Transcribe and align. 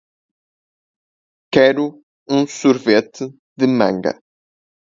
Quero 1.53 1.85
um 2.35 2.43
sorvete 2.47 3.31
de 3.59 3.67
manga 3.77 4.19